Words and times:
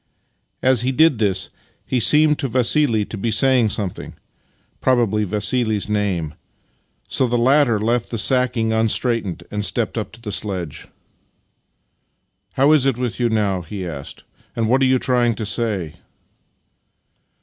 As 0.63 0.81
he 0.81 0.91
did 0.91 1.19
this 1.19 1.51
he 1.85 1.99
seemed 1.99 2.39
to 2.39 2.47
Vassili 2.47 3.05
to 3.05 3.19
be 3.19 3.29
saying 3.29 3.69
something— 3.69 4.15
probably 4.81 5.23
Vassili's 5.25 5.87
name— 5.87 6.33
so 7.07 7.27
the 7.27 7.37
latter 7.37 7.79
left 7.79 8.09
the 8.09 8.17
sacking 8.17 8.73
unstraightened 8.73 9.43
and 9.51 9.63
stepped 9.63 9.99
up 9.99 10.11
to 10.13 10.19
the 10.21 10.31
sledge." 10.31 10.87
How 12.55 12.71
is 12.71 12.87
it 12.87 12.97
with 12.97 13.19
you 13.19 13.29
now?" 13.29 13.61
he 13.61 13.85
asked,' 13.85 14.23
and 14.55 14.67
what 14.67 14.81
are 14.81 14.85
you 14.85 14.97
trying 14.97 15.35
to 15.35 15.45
say? 15.45 15.97